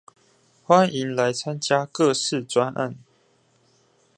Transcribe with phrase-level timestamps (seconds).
[0.65, 2.95] 歡迎來參加各式專案